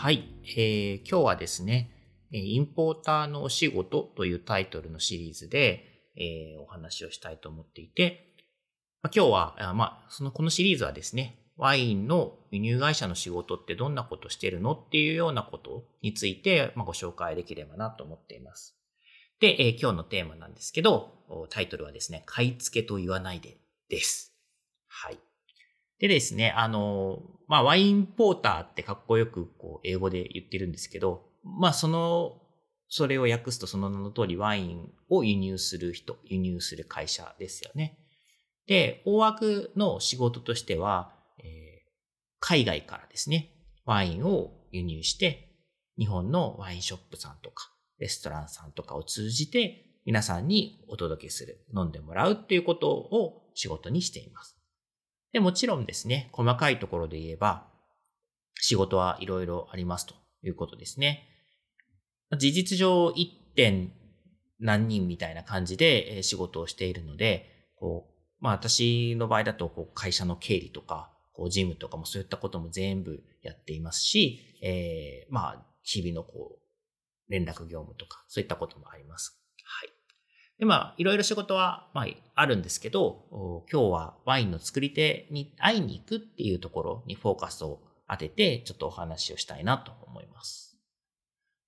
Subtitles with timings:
[0.00, 1.90] はい、えー今日はですね、
[2.30, 8.36] インポーターのお仕事というタイトルのシリーズで、えーお話をしたいと思っていて、
[9.02, 18.78] まあ今日は、あまあ、そのこのシリーズはですね、ワインの輸入会社の仕事ってどんなことしてるのっていうようなことについて、まあ、ご紹介できればなと思っています。
[19.40, 21.10] で、えー今日のテーマなんですけど、
[21.50, 23.56] タイトルはですね、買い付けと言わないで
[23.88, 24.32] です。
[24.86, 25.18] はい。
[26.00, 32.42] でですね、あの、まあ、ワインポーターってかっこよくこう英語で言ってるんですけど、まあ、その、
[32.88, 37.98] それを訳すとその名の通りワインを輸入する人、輸入する会社ですよね。
[38.66, 41.68] で、大枠の仕事としては、えー
[42.40, 43.50] 海外からですね、
[43.84, 45.56] ワインを輸入して、
[45.98, 54.57] 日本のワインショップさんとか、レストランさんとかを通じて、皆さんにお届けする、飲んでもらうっていうことを仕事にしています。
[55.32, 57.66] で、もちろんですね、細かいところで言えば、
[58.60, 61.28] 仕事はいろいろありますということですね。
[62.36, 63.92] 事実上、一点
[64.60, 79.40] 何人みたいな感じで仕事をしているので、こう、まあ私の場合だと、こう、会社の経理とか、こう、事務とかもそういったことも全部やっていますし、えーまあ、日々のこう、連絡業務とか、そういったこともあります。
[79.62, 79.97] はい。
[80.58, 90.76] で、まあ、いろいろ仕事は、まあ、あるんですけど、今日はワインの作り手に会いに行くっていうところにフォーカスを当てて、ちょっとお話をしたいなと思います。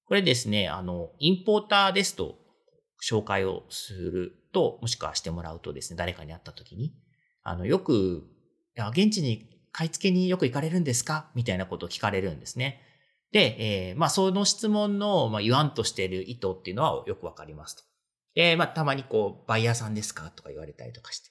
[0.06, 2.36] これですね、あの、インポーターですと
[3.08, 6.92] 紹介をすると、もしくはしてもらうとですね、誰かに会った時に、
[7.44, 8.24] あの、よく、
[8.76, 11.30] いや現地に買い付けによく行かれるんですか？
[11.36, 12.82] みたいなことを聞かれるんですね。
[13.30, 17.84] で、えーまあ、その質問の、まあ、言わんとしている意図っていうのはよくわかりますと。
[18.34, 20.30] で、まあ、たまにこう、バイヤーさんですか？
[20.30, 21.30] とか言われたりとかして。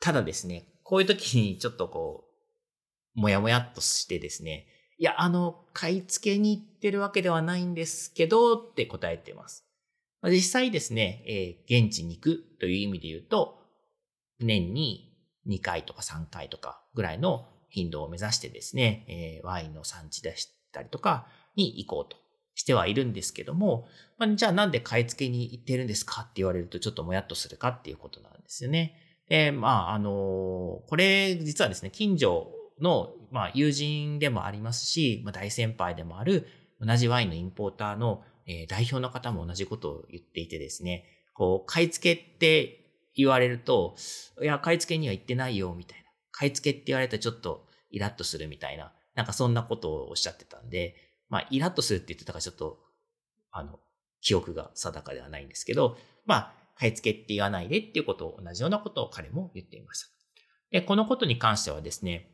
[0.00, 2.24] ただですね、こういう時にちょっとこ
[3.16, 4.66] う、もやもやっとしてですね、
[4.98, 9.66] いや、あの、買い付けに行ってるわけではないんですけど、って答えてます。
[10.24, 13.58] 実際ですね、えー現地に行くという意味で言うと、
[14.40, 15.12] 年に
[15.48, 21.26] 2回とか3回とかぐらいの頻度を目指してですね、えーワインの産地でしたりとか
[21.56, 22.16] に行こうと
[22.54, 23.86] してはいるんですけども、
[24.18, 28.96] まあ、じゃあなんで買い付けに行ってるんですかって言われるとちょっともやっとするかっていうことなんですよね。
[29.28, 36.46] で、まあ、あのこれ実はですね、近所の、まあ、友人でもありますし、まあ、大先輩でもある
[36.80, 42.84] 同じワインのインポーターの、えー代表の方も同じことを言っていてですね、こう、買い付けって
[43.14, 43.96] 言われると、
[44.42, 46.04] いや、買い付けには行ってないよ、みたいな。
[46.30, 50.96] 買い付けって言われたらちょっとイラッとするみたいな、なんかそんなことをおっしゃってたんで、
[51.32, 52.78] まあ、イラッとするって言ってたからちょっと、
[53.52, 53.80] あの、
[54.20, 60.08] 記憶が定かではないんですけど、まあ、買い付けって言わないでっていうことを、同じようなことを彼も言っていました。
[60.72, 62.28] で、このことに関してはですね、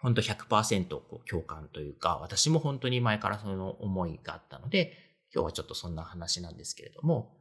[0.00, 4.92] 本当100%こう共感というか、私も本当に前からその思いがあったので、
[5.34, 7.36] 今日はちょっとそんな話なんですけれども、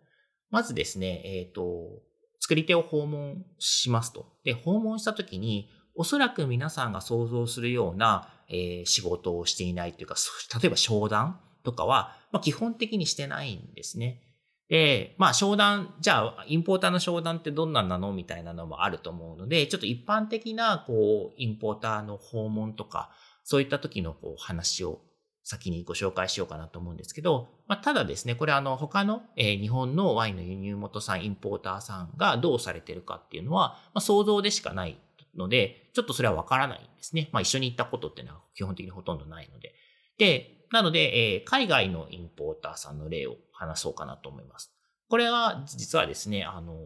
[0.50, 2.02] まずですね、えっ、と、
[2.40, 4.34] 作り手を訪問しますと。
[4.44, 5.70] で、訪問したときに、
[6.02, 10.16] おそらく皆さんが想像するような、えー仕事をしていないというか、
[10.60, 14.24] 例えば商談とかは、まあ、基本的にしてないんですね。
[14.68, 23.12] で、まあ商談、じゃあインポーターの商談ってどんなんなのみたいなのもあると思うので、ちょっと一般的な、こう、インポーターの訪問とか、
[23.44, 25.02] そういった時のこう話を
[25.44, 34.98] 先にご紹介しようかなと思うんですけど、まあ、ただですね、これあの他の、え日本のワインの輸入元さん、インポーターさんがどうされてるかっていうのは、まあ、想像でしかない
[35.38, 37.30] ので、ちょっとそれはわからないんですね。
[37.32, 39.74] まあ一緒に行ったことっていうのは基本的にほとんどないので。
[40.18, 44.74] で、なので、えー海外のインポーターさんの例を話そうかなと思います。
[45.10, 46.78] これは実はですね、あの、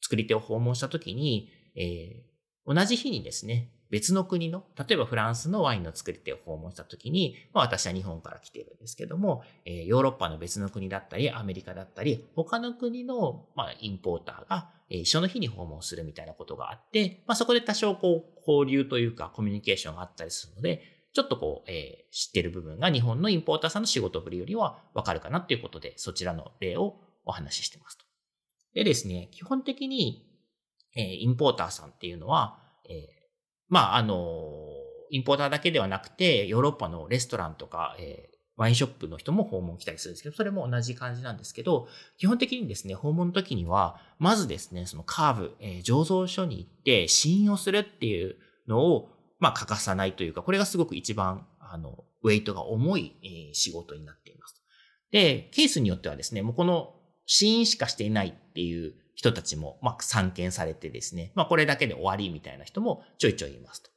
[0.00, 2.30] 作り手を訪問したときに、えー
[2.66, 20.82] 同じ日にですね、別の国の、例えばフランスのワインの作り手を訪問したときに、まあ私は日本から来てるんですけども、えーヨーロッパの別の国だったり、アメリカだったり、他の国の、まあ、インポーターが、えー一緒の日に訪問するみたいなことがあって、まあそこで多少こう、交流というかコミュニケーションがあったりするので、
[21.12, 28.04] ちょっとこう、えー知ってる部分が日本のインポーターさんの仕事ぶりよりはわかるかなっていうことで、そちらの例をお話ししてますと。
[28.74, 30.26] でですね、基本的に、
[30.96, 32.58] えーインポーターさんっていうのは、
[33.70, 34.60] まあ、あの、
[35.10, 41.88] インポーターだけではなくて、ヨーロッパのレストランとか、えー、ワインショップの人も訪問来たりするんですけど、それも同じ感じなんですけど、
[42.18, 48.36] 基本的にですね、訪問の時には、まずですね、そのカーブ、えー、醸造所に行って試飲をするっていう
[48.68, 49.08] のを、
[49.38, 54.62] まあ、欠かさないというか、これがすごく一番、あの、ウェイトが重い、えー、仕事になっています。
[55.10, 56.94] で、ケースによってはですね、もうこの
[57.24, 63.90] 試飲しかしていないっていう人たちも、まあ、参見されてですね、まあ、これだけで終わりみたいな人もちょいちょいいますと。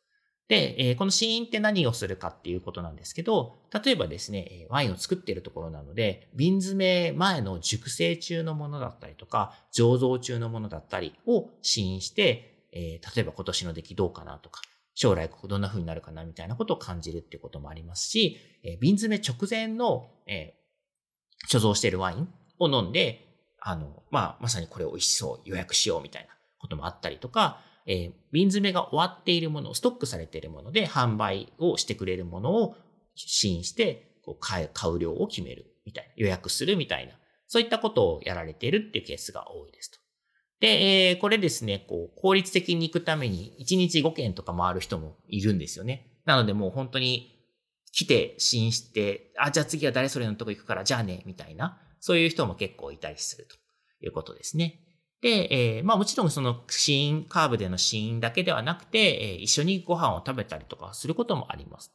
[0.50, 3.56] で、えこの試飲って何をするかっていうことなんですけど、
[3.86, 14.62] 例えばですね、ワインを作っているところなので、瓶詰め前の熟成中のものだったりとか、醸造中のものだったりを試飲して、え例えば今年の出来どうかなとか、
[14.94, 20.60] 将来ここどんな風になるかなみたいなことを感じるっていうこともありますし、え瓶詰め直前の、え
[21.50, 22.28] 貯蔵しているワイン
[22.60, 23.33] を飲んで、
[23.66, 26.30] あの、まあ、まさにこれ美味しそう予約しようみたいな
[26.60, 32.76] こともあったりとか、えー、瓶詰めが終わっているもの、ストックされているもので販売をしてくれるものを
[33.16, 37.14] 試飲して、こう買う量を決めるみたいな、予約するみたいな、
[37.48, 40.00] そういったことをやられているっていうケースが多いですと。
[40.60, 46.08] で、えー、これですね、こう、効率的に行くために1日5件とか回る人もいるんですよね。
[46.26, 47.34] なのでもう本当に
[47.92, 53.56] 来て試飲して、あ、じゃあ次は誰それのとこ行くから、じゃあね、みたいな、そういう人も結構いたりすると
[54.06, 54.82] いうことですね。
[55.22, 61.94] で、えー、まあもちろんその死因、カーブでの死因だけではなくて、えー、一緒にご飯を食べたりとかすることもあります。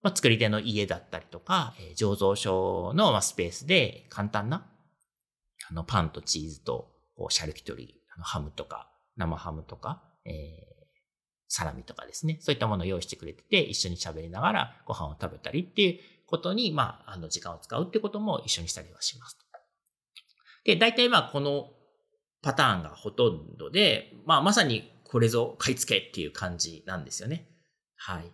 [0.00, 4.66] まあ、作り手の家だったりとか、えー、醸造所の、まあ、スペースで簡単な、
[5.68, 10.34] あの、パンとチーズと、こう、シャルキトリあのハムとか、生ハムとか、えー、
[11.48, 12.38] サラミとかですね。
[12.40, 19.36] そういったものを用意してくれてて、一緒に喋りながらご飯を食べたりっていうことに、まあ、あの、時間を使うってことも一緒にしたりはします。
[20.64, 21.70] で、大体まあ、この
[22.42, 27.48] パターンがほとんどで、まあまさにこれぞ買い付けっていう感じなんですよね。
[27.96, 28.32] はい。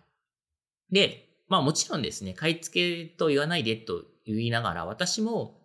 [0.91, 5.61] で、まあもちろんですね、買い付けと言わないでと言いながら、私も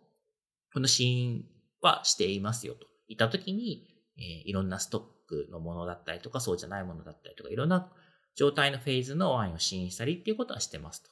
[0.73, 1.45] このシーン
[1.81, 7.93] はしていますよと言ったときに、えー、いろんなストックのものだったりとか、そうじゃないものだったりとか、いろんな
[8.35, 11.11] 状態のフェーズのワインを試飲したりっていうことはしてますと。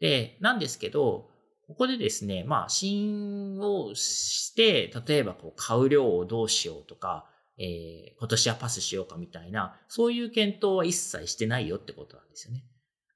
[0.00, 1.30] で、なんですけど、
[1.66, 7.26] ここでですね、まあ、試飲をして、例えばこう買う量をどうしようとか、
[7.58, 12.64] えー、今年はパスしようかみたいな、そういう検討は一切してないよってことなんですよね。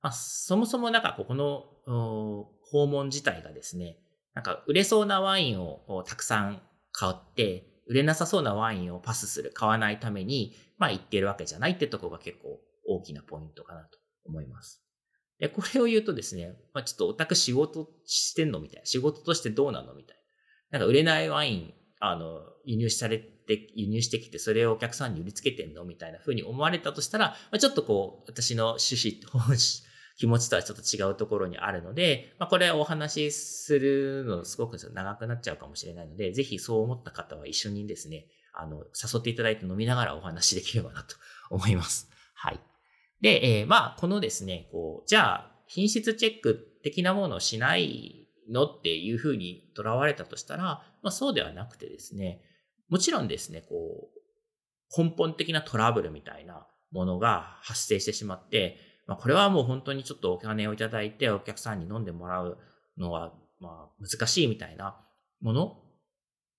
[0.03, 1.67] まあ、そもそもなんかここの
[2.71, 3.99] 訪問自体がですね、
[4.35, 6.62] なんか売れそうなワインをたくさん
[6.93, 14.82] 買って、売れなさそうなワインをパスする、買わないために、まあ言ってるわけじゃないってとこが結構大きなポイントかなと思います。
[15.40, 18.87] で、これを言うとですね、まあ、ちょっとオタク仕事してんのみたいな。
[18.87, 20.16] 仕事としてどうなのみたい
[20.70, 20.78] な。
[20.78, 29.56] なんか売れないワイン、あの、輸入されて、輸入してきて、それをお客さんに売りつけてんのみたいな風に思われたとしたら、まあ、ちょっとこう、私の趣旨、本
[30.16, 41.16] 気持ちとはちょっと違うところにあるので、まあ、これお話しするのすごく長くなっちゃうかもしれないので、ぜひそう思った方は一緒にですね、あの、誘っていただいて飲みながらお話しできればなと
[41.48, 42.10] 思います。
[42.34, 42.60] はい。
[43.20, 50.62] で、えー、まあ、このですね、こう、じゃあ、品質チェック的なものをしないのっていうふうにとらわれたとしたら、
[51.03, 52.41] まあ、そうではなくてですね、
[52.89, 54.08] もちろんですね、こ
[54.96, 62.58] う、根本的なトラブルみたいなものが発生してしまって、まあ、これはもう本当にちょっとお金をいただいてお客さんに飲んでもらう
[62.98, 64.96] のは、まあ、難しいみたいな
[65.41, 65.77] もの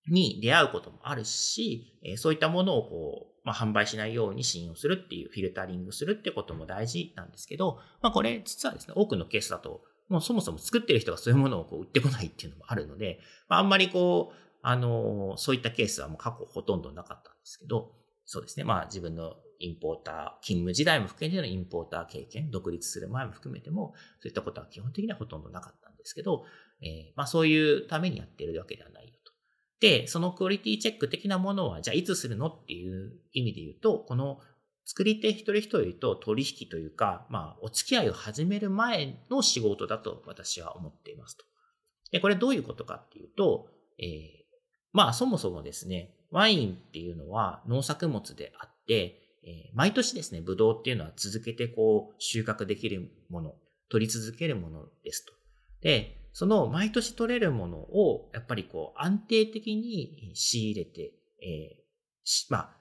[0.08, 17.92] に出会うこともあるし、そういったものをこう、まあ、販売しないように信用するっていうフィルタリングするってことも大事なんですけど、まあ、これ実はですね、多くのケースだと、もうそもそも作ってる人がそういうものをこう売ってこないっていうのもあるので、まあ、あんまりこう、あの、そういったケースはもう過去ほとんどなかったんですけど、
[18.24, 18.64] そうですね。
[18.64, 26.44] まあ自分のインポーター、勤務時代も含めてのインポーター経験、独立する前も含めても、そういったことは基本的にはほとんどなかったんですけど、
[26.80, 29.14] えー、まあそういうためにやってるわけではないよ
[29.82, 34.38] で、そのクオリティチェック的なものは、じゃあいつするのっていう意味で言うと、この
[34.84, 41.44] 作り手一人一人と取引というか、まあ、お付き合いを始める前の仕事だと私は思っていますと。
[42.12, 44.08] で、これどういうことかっていうと、えー、
[44.92, 53.54] まあ、そもそもですね、ワインっていうのは農作物であって、えー、毎年ですね、ブドウっていうのは続けてこう収穫できるもの、
[53.90, 55.32] 取り続けるものですと。
[55.80, 61.12] で、その毎年取れるものを、やっぱりこう安定的に仕入れて、
[61.42, 62.76] えー、まあ、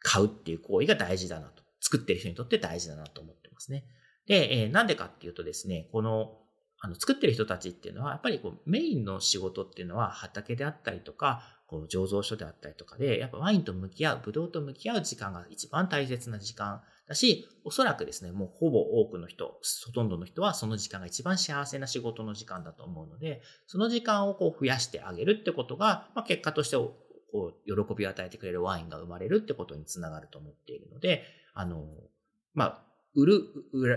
[0.00, 1.62] 買うっていう行為が大事だなと。
[1.80, 3.84] 作ってる人にとって大事だなと思ってますね。
[4.26, 6.38] で、えー、なんでかっていうとですね、この、
[6.80, 31.84] あの、作ってる人たちっていうのは、やっぱりこう、メインの仕事っていうのは畑であったりとか、こう醸造所であったりとかで、やっぱワインと向き合う、ブドウと向き合う時間が一番大切な時間だし、おそらくですね、もうほぼ多くの人、ほとんどの人はその時間が一番幸せな仕事の時間だと思うので、その時間をこう増やしてあげるってことが、まあ、結果としてこう喜びを与えてくれるワインが生まれるってことにつながると思っているので、あの、
[32.54, 32.82] まあ、
[33.14, 33.42] 売る、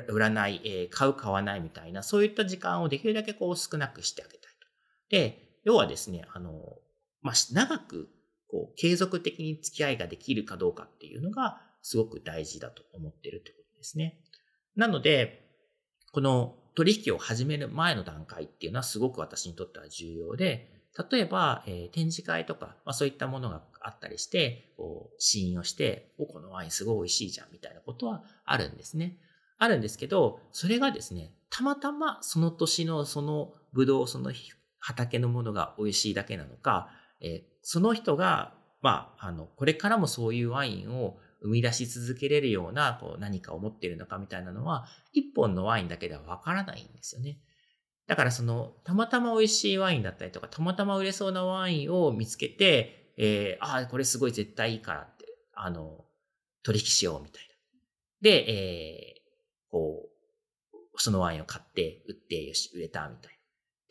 [0.09, 4.67] 売らない、えー、買う、買わないみたいな、そういった時間をできるだけこう少なくしてあげたいと。
[5.09, 6.77] で、要はですね、あの、
[7.21, 8.09] まあ、長く、
[8.47, 14.19] こう、継続的に付き合いができるかどうかっていうのが、すごく大事だと思ってるってことですね。
[14.75, 15.49] なので、
[16.11, 20.69] この取引を始める前の段階っていうのはすごく私にとっては重要で、
[21.11, 29.17] 例えば、えー、展示会とか、まあ、そういったものがあったりして、こう、試飲をして、お、このワインすごい美味しいじゃん、みたいなことはあるんですね。
[29.57, 34.33] あるんですけど、それがですね、たまたまその年のそのブドウ、その
[34.79, 36.89] 畑のものが美味しいだけなのか、
[37.21, 47.39] え、その人が、まあ、あの、これからもそういうワインを生み出し続けれるようなこう何かを持っているのかみたいなのは、一本のワインだけではわからないんですよね。
[48.07, 56.05] だからその、たまたま美味しいワインだったりとか、たまたま売れそうなワインを見つけて、えー、ああ、これすごい絶対いいからって、あの、
[56.63, 57.55] 取引しようみたいな。
[58.21, 60.09] で、えー、こ
[60.73, 63.40] う、そのワインを買って、売って、よし、売れた、みたいな。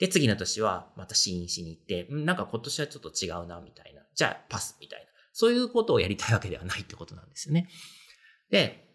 [0.00, 4.00] で、次の年はまた試飲しに行って、なんか今年はちょっと違うな、みたいな。
[4.14, 5.07] じゃあ、パス、みたいな。
[5.33, 7.69] そういうことをやりたいわけではないってことなんですよね。
[8.50, 8.88] で、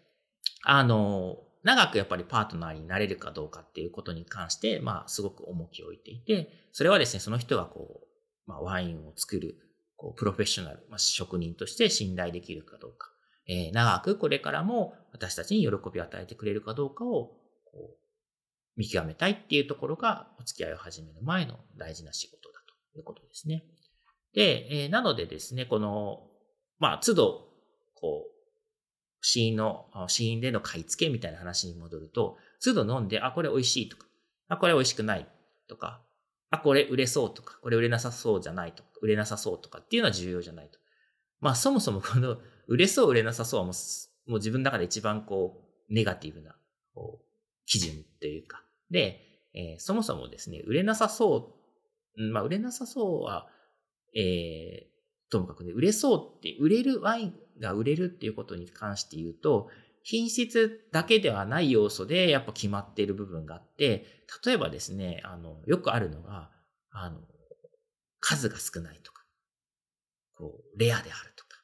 [0.64, 9.56] あの、長くやっぱりパートナーになれるかどうかっていうことに関して、まあ、すごく重きを置いていて、それはですね、その人がこう、まあ、ワインを作る、
[9.96, 13.10] こう、プロフェッショナル、まあ、職人として信頼できるかどうか、
[13.48, 17.28] えー、長くこれからも私たちに喜びを与えてくれるかどうかを、
[17.64, 18.05] こう、
[18.76, 22.60] 見極めたいっていうところが、お付き合いを始める前の大事な仕事だ
[22.92, 23.64] ということですね。
[24.34, 26.28] で、えー、なのでですね、この、
[26.78, 27.48] まあ、都度、
[27.94, 28.36] こう、
[29.22, 34.06] 死因の、死因での買い付けみたいな話に戻ると、都度飲んで、あ、これ美味しいとか、
[34.48, 35.26] あ、これ美味しくない
[35.68, 36.02] とか、
[36.50, 40.78] あ、これ売れそうとか、これ売れなさそうじゃないとか、売れなさそうとかっていうのは重要じゃないと。
[41.40, 42.36] まあ、そもそもこの、
[42.68, 46.54] 売れそう、売れなさそうはもう、もう自分の中で一番こう、ネガティブな、
[46.94, 47.26] こう、
[47.64, 49.20] 基準っていうか、で、
[49.54, 51.54] えー、そもそもですね、売れなさそ
[52.16, 53.48] う、まあ、売れなさそうは、
[54.14, 59.68] えー、ともかくね、売れそうって、売れる、ワインが売れるっていうことに関して言うと、
[60.02, 64.06] 品質だけではない要素でやっぱ決まっている部分があって、
[64.44, 66.50] 例えばですね、あの、よくあるのが、
[66.90, 67.20] あの、
[68.20, 69.24] 数が少ないとか、
[70.36, 71.58] こう、レアであるとか。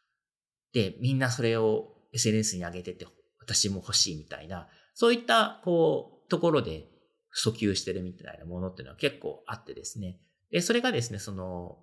[0.72, 3.06] で、みんなそれを SNS に上げてて、
[3.38, 6.88] 私も欲しいみたいな、そういった、こう、ところで
[7.34, 10.18] 訴求してるみたいなものっていうのは結構あってですね。
[10.50, 11.78] で、それがですね、その、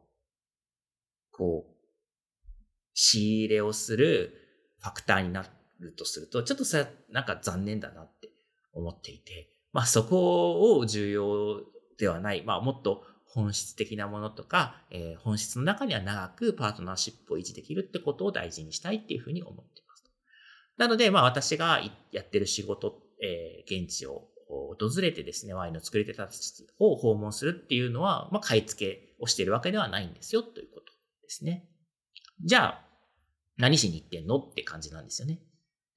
[1.32, 1.76] こう、
[2.94, 4.34] 仕入れをする
[4.80, 5.46] ファクターにな
[5.80, 8.30] るとすると、ちょっとそれなんか残念だなって
[8.74, 11.62] 思っていて、まあそこを重要
[11.98, 20.04] ではない、まあもっと本質的なものとか、えー、本質の中には長くパートナーシップを維持できるってことを大事にしたいっていうふうに思っています。
[20.78, 30.86] なので、まあ私がやってる仕事、えー、現地を訪れてですね、ワインの作り手たちを訪問するっていうのは、まあ買い付けをしているわけではないんですよということ
[31.22, 31.70] ですね。
[32.44, 32.86] じゃあ、
[33.58, 35.40] 何しに行ってんのって感じなんですよね。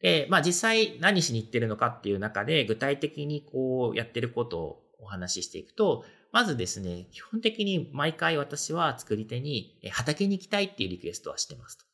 [0.00, 11.85] で、まあ実際何しに行ってるのかっていう中で具体的にこうやってることをお話ししていくと、まずですね、基本的に毎回私は作り手に畑に行きたいっていうリクエストはしてますと。
[11.85, 11.90] こ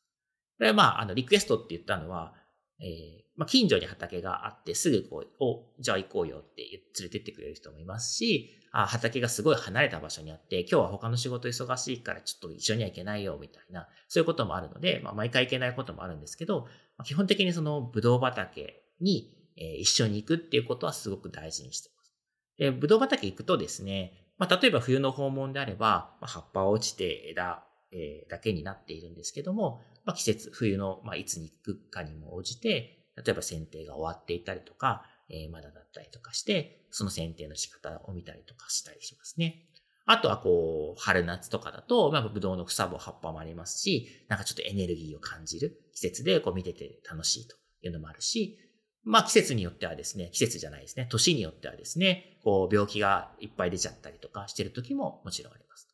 [0.61, 2.35] れはまあ、あの、リクエストって言ったのは、
[2.81, 16.63] えー、まあ、近所に畑があってすぐこう、お、じゃあ行こうよって連れてってくれる人もいますし、あ畑がすごい離れた場所にあって、今日は他の仕事忙しいからちょっと一緒には行けないよみたいな、そういうこともあるので、まあ、毎回行けないこともあるんですけど、
[16.97, 22.13] まあ、基本的にそのブドウ畑に、え、一緒に行くっていうことはすごく大事にしてます。
[22.59, 39.65] で、ブドウ畑行くとですね、まあ、例えば冬の訪問であれば、まあ、葉っぱ落ちて枝、えー、だけになっているんですけども、まあ、季節、冬の、まあ、いつに行くかにも応じて、例えば剪定が終わっていたりとか、えー、まだだったりとかして、その剪定の仕方を見たりとかしたりしますね。
[40.07, 48.59] あとはこう、春夏とかだと、まあ、ブドウの草も葉っぱもありますし、なんかちょっとエネルギーを感じる季節でこう見てて楽しいというのもあるし、
[49.05, 55.89] まあ季節によってはですね、季節じゃないですね、年によってはですね、こう病気がいっぱい出ちゃったりとかしてる時ももちろんあります。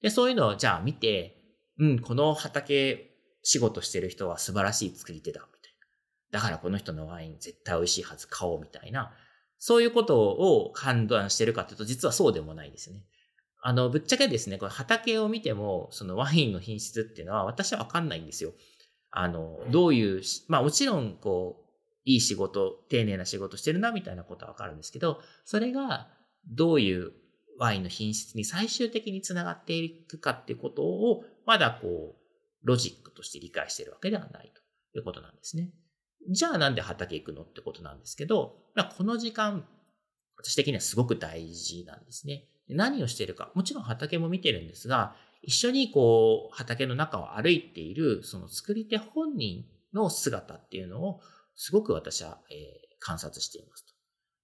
[0.00, 1.36] で、そういうのをじゃあ見て、
[1.78, 3.10] うん、この畑
[3.42, 5.46] 仕事してる人は素晴らしい作り手だ。
[6.32, 9.12] だからこの人のワイン絶対美味しいはず買おうみたいな、
[9.58, 13.04] そういうことを判断してるかというと実はそうでもないですね。
[13.64, 18.54] あの、ぶっちゃけですね、これ畑を見ても、そのワインの品質っていうのは私はわかんないんですよ。
[19.12, 21.62] あの、どういう、まあもちろん、こう、
[22.04, 26.08] いい仕事、丁寧な仕事してるな、みたいなことはわかるんですけど、それが
[26.48, 27.12] どういう
[27.58, 34.52] ワインの品質に最終的につながっていくかっていうことを、まだこう、ロジックとして理解しているわけではない
[34.92, 35.70] ということなんですね。
[36.30, 37.42] じゃあなんで畑行くの？
[37.42, 39.66] ってことなんですけど、まあ、この時間、
[40.36, 42.44] 私的にはすごく大事なんですね。
[42.68, 43.50] 何をしているか。
[43.54, 51.20] もちろん畑も見てるんですが、一緒にこう、畑の中を歩いている、その作り手本人の姿っていうのを、
[51.56, 52.58] すごく私は、えー、
[53.00, 53.92] 観察していますと。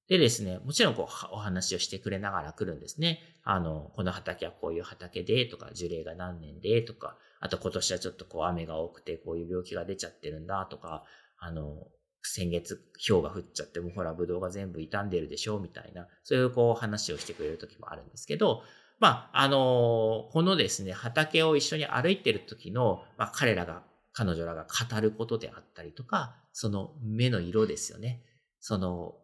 [0.08, 3.20] でですね、もちろんこう、お話をしてくれながら来るんですね。
[3.44, 11.04] あの、この畑はこういう畑で、とか、樹齢が何年で、とか、あと今年はちょっとこう雨が多くてこういう病気が出ちゃってるんだとか、
[11.38, 11.86] あの、
[12.22, 18.62] 先月氷が降っちゃってもうほら、ブドウが全部傷んでるでしょみたいな、そういうこう話をしてくれる時もあるんですけど、
[19.00, 28.24] まあ、あの、このですね、畑を一緒に歩いてる時の、まあ、彼らが、彼女らが語ることであったりとか、その目の色ですよね。
[28.60, 29.14] その、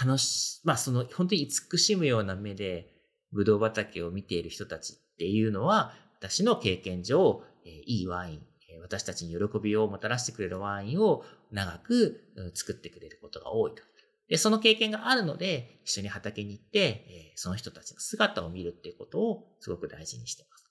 [0.00, 2.92] 楽し、まあ、その、本当に慈しむような目で、
[3.32, 8.46] ブドウ畑を見ている人たちっていうのは、私の経験上、いいワイン、
[8.80, 12.20] 私たちに喜びをもたらしてくれるワインを長く
[12.54, 13.82] 作ってくれることが多いと。
[14.28, 20.64] で、その経験があるので、一緒に畑に行って、その人たちの姿を見るっていうことをすごく大事にしています。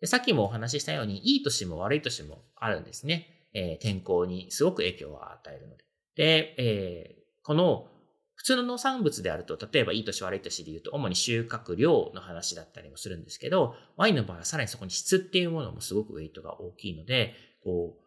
[0.00, 3.48] でさっきもお話ししたように、いい年も悪い年もあるんですね。
[3.54, 5.84] えー、天候にすごく影響を与えるので。
[6.16, 7.88] で、えー、この
[8.36, 18.02] 普通の農産物であると、例えばいい年悪い年で言うと、主に収穫量の話だったりもするんですけど、ワインの場合はさらにそこに質っていうものもすごくウェイトが大きいので、こう、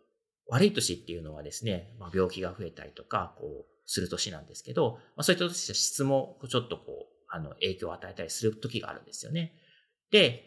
[0.51, 9.53] 悪い年っていうのはですね、まあ、病気が増えたりとか、こう、する年なんですけど、まあ、そういった年は質もちょっとこう、あの、影響を与えたりする時があるんですよね。
[10.11, 10.45] で、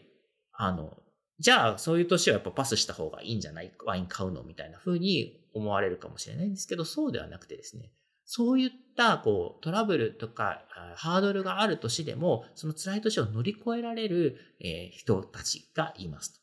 [0.53, 0.97] あの、
[1.39, 3.73] じゃあ、そういう年はやっぱパスした方がいいんじゃない？
[3.85, 4.43] ワイン買うの？
[4.43, 7.91] みたいな風に思われるかもしれないんですけど、そうではなくてですね、
[8.25, 10.63] そういったこうトラブルとか
[10.95, 16.39] ハードルがある年でも、その辛い年を乗り越えられる、え人たちがいますと。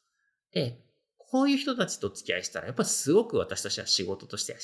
[0.53, 0.81] で、
[1.17, 4.57] こういう人たちと付き合いしたら、やっぱりすごく私としては仕事として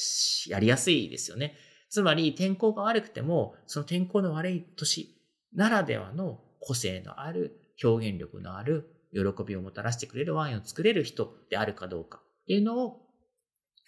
[0.51, 1.55] やりやすいですよね。
[1.89, 5.17] つまり天候が悪くても、その天候の悪い年
[5.55, 13.01] ならではの個性のある、表現力のある、喜びをもたらしてくれるワインを作れる人であるかどうかっていうのを、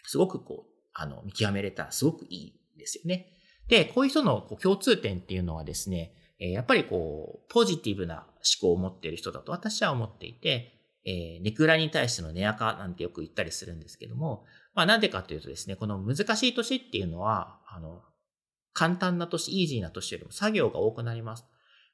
[0.05, 3.35] すごくこう、あの、見極めれたらすごくいいですよね。
[3.69, 8.25] で、こういう人のこう共通点っていうのはですね、やっぱりこう、ポジティブな思
[8.61, 18.03] 考を持っている人だと私は思っていて、えー、ネクラに対してのネアカなんてよく言ったりするんですけども、まあなんでかというとですね、この難しい年っていうのは、あの、
[18.73, 21.45] 簡単な年、イージーな年よりも作業が多くなります。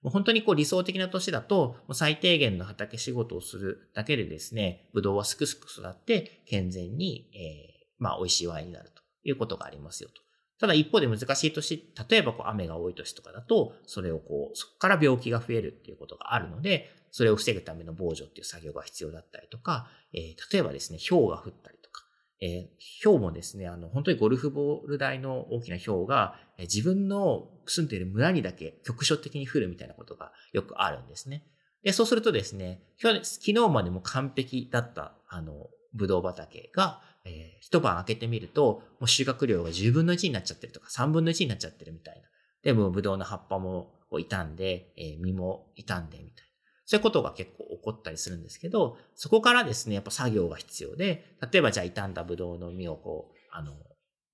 [0.03, 10.24] もう本当にこう理想的な年だと、もう最低限の畑仕事をするだけでですね、ブドウはすくすく育って健全に、えー、まあ美味しいワインになるということがありますよと。
[10.61, 22.03] ただ一方で難しい年、例えばこう雨が多い年とかだと、それをこう、そこから病気が増えるっていうことがあるので、それを防ぐための防除っていう作業が必要だったりとか、えー、例えばですね、氷が降ったりとか、
[22.40, 31.45] えー、氷もですね、あの、本当にゴルフボール台の大きな氷が、え、自分の住んでいる村にだけ局所的に降るみたいなことがよくあるんですね。
[31.85, 42.23] で、そうするとですね、昨日までも完璧だった、あの、ブドウ畑が、えー、一晩開けてみると、もう収穫量が10分の1になっちゃってるとか、3分の1になっちゃってるみたいな。
[42.63, 46.55] で、もブドウの葉っぱも傷んで、えー、実も傷んでみたいな。
[46.87, 53.73] そういうことが結構起こったりするんですけど、そこからですね、やっぱ作業が必要で、例えばじゃあ傷んだブドウの実をこう、あの、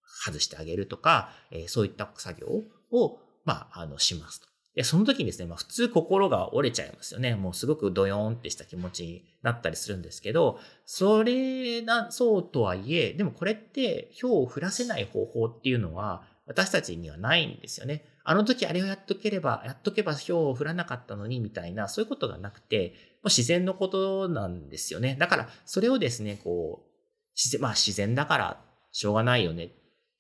[0.03, 2.49] 外してあげるとか、えー、そういった作業
[2.91, 4.50] を、まあ、あの、しますと。
[4.75, 7.35] で、その時にですね、まあ普通心が折れちゃいますよね。
[7.35, 18.05] もうすごくドヨーンってした気持ちになったりするんですけど、それな、そうとはいえ、でもこれって氷を降らせない方法っていうのは私たちにはないんですよね。
[18.23, 25.17] あの時あれをやっとければ、やっとけば氷を降らなかったのにみたいな、そういうことがなくて、もう自然のことなんですよね。
[25.19, 26.91] だからそれをですね、こう、
[27.35, 28.61] 自然、まあ自然だから
[28.93, 29.73] しょうがないよね。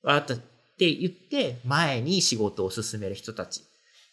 [0.08, 3.62] って言って前に仕事を進める人たち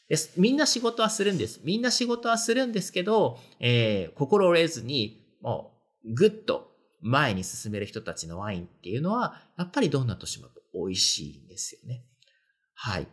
[0.09, 0.31] です。
[0.37, 1.59] みんな仕事はするんです。
[1.63, 5.73] みんな仕事はするんですけど、えー、心折れずに、も
[6.05, 12.05] う、ぐっと前に進める人たちのワインっていうのは、やっぱりどんな年も美味しいんですよね。
[12.73, 13.07] はい。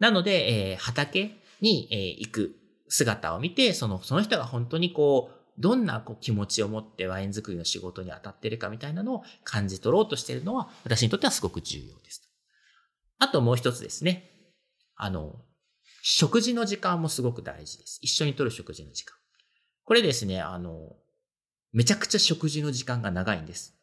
[0.00, 2.56] なので、えー、畑に、えー、行く
[2.88, 12.28] 姿を見て、その、その人が本当にこう、どんなこう気持ちを持ってワイン作りの仕事に当たってるかみたいなのを感じ取ろうとしているのは、私にとってはすごく重要です。
[13.18, 14.30] あともう一つですね。
[14.96, 15.36] あの、
[16.06, 17.98] 食事の時間もすごく大事です。
[18.02, 19.16] 一緒にとる食事の時間。
[19.84, 20.92] これですね、あの、
[21.72, 23.74] めちゃくちゃ食事の時間が長いんです。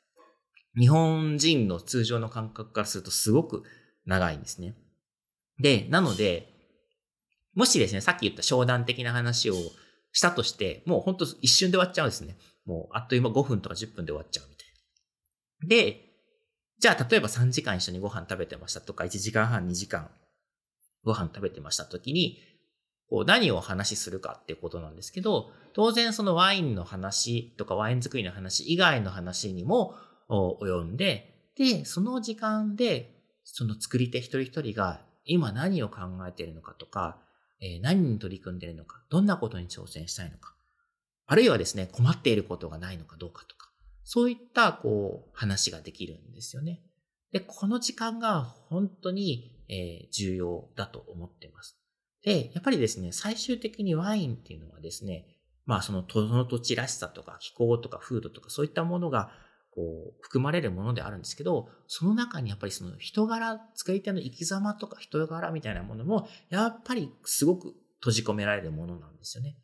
[0.77, 3.63] 日本人の通常の感覚からするとすごく
[4.05, 4.75] 長いんですね。
[5.60, 6.53] で、なので、
[7.55, 9.55] もしですね、さっき言った商談的な話を
[10.12, 12.38] したとして、もう本当一瞬で終わっちゃうんですね。
[12.65, 14.67] もうあっという間5分とか10分で終わっちゃうみたい
[15.62, 15.67] な。
[15.69, 16.05] で、
[16.77, 20.12] じゃあ例えば3時間一緒にご飯食べてましたとか、1時間半2時間
[21.03, 22.39] ご飯食べてました時に、
[23.09, 29.95] こう何を話しするかっていうことなんですけど、当然そのワインの話とかワイン作りの話以外の話にも
[30.29, 37.21] 及んで、で、その時間で、その作り手一人一人が今何を考えているのかとか、
[37.61, 40.55] えー、何に取り組んでいるのか、どんなことに挑戦したいのか、
[41.27, 43.69] あるいはですね、困っていることがないのかどうかとか、
[44.03, 46.81] そういった、こう、話ができるんですよね。
[47.31, 51.79] で、この時間が本当に、え、重要だと思ってます。
[52.23, 55.25] で、やっぱりですね、最終的にワインっていうのはですね、
[55.65, 59.31] まあその土地らしさとか気候とか風土とかそういったものが
[59.73, 69.57] こう含まれるものであるんですけど、その中にやっぱりその人柄、作り手の生き様とか人柄みたいなものも、やっぱりすごく閉じ込められるものなんですよね。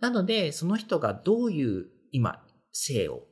[0.00, 3.22] なので、その人がどういう今、性を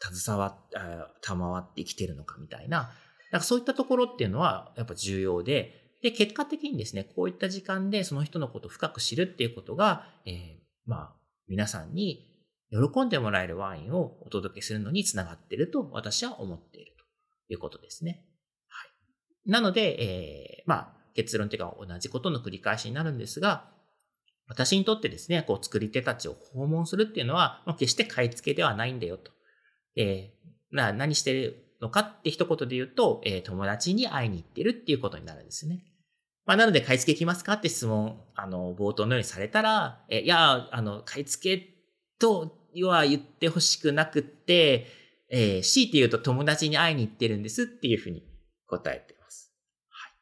[0.00, 2.90] 携わっ、賜って生きてるのかみたいな、
[3.36, 12.32] なんかそういったところっていうのはやっぱ重要で、で、結果的にですね、こういった時間でその人のことを深く知るっていうことが、えー、まあ、皆さんに
[12.70, 18.24] 喜んでもらえるワインをお届けするのにつながっていると私は思っているということですね。
[18.68, 18.86] は
[19.46, 19.50] い。
[19.50, 23.68] なので、えー、まあ、結論というか同じことの繰り返しになるんですが、
[24.48, 29.30] 私にとってですね、こう作り手たちを訪問するっていうのは、決して買い付けではないんだよと。
[29.94, 35.84] えー、何してるのかって一言で言うと、えー、友達に会いに行ってるっていうことになるんですね。
[36.46, 41.76] まあ、なので、買い付け行きますかって質問、あの、冒頭のようにされたら、え、いや、あの、買い付け
[42.20, 44.86] とは言ってほしくなくって、
[45.28, 48.22] えー、強いて言うと友達に会いに行ってるんですっていうふうに
[48.68, 49.52] 答えてます。
[49.88, 50.12] はい。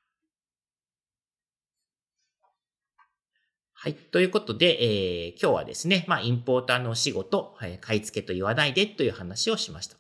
[3.74, 3.94] はい。
[3.94, 9.98] ということで、えー、今日はですね、まあ、インポーターのお仕事、買い付けと言わないでという話をしました。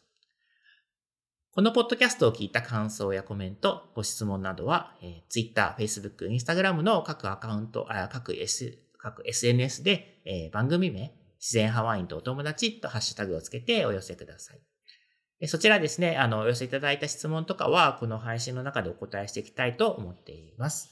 [1.54, 15.46] このポッドキャストを聞いた感想やコメント、ご質問などは、えー、Twitter、Facebook、Instagram の各アカウント、あ各 S、各 SNS で、えー、番組名、自然ハワインとお友達とハッシュタグをつけてお寄せください。
[15.46, 20.90] そちらですね、あの、お寄せいただいた質問とかは、この配信の中でお答えしていきたいと思っています。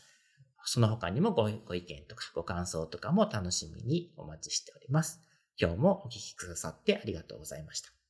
[0.65, 5.21] その他にもごご意見とかご感想とかも楽しみにお待ちしております。
[5.59, 8.02] 今日もお聞きくださってありがとうございました。